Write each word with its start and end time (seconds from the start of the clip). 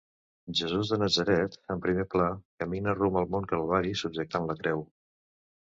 Jesús 0.59 0.93
de 0.93 0.97
Natzaret, 1.01 1.57
en 1.75 1.83
primer 1.83 2.07
pla, 2.15 2.31
camina 2.65 2.97
rumb 3.01 3.21
al 3.23 3.31
Mont 3.37 3.47
Calvari 3.55 3.95
subjectant 4.03 4.51
la 4.51 4.59
creu. 4.65 4.85